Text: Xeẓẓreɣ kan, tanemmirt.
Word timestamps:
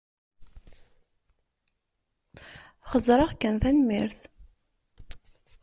Xeẓẓreɣ 2.89 3.31
kan, 3.41 3.55
tanemmirt. 3.61 4.21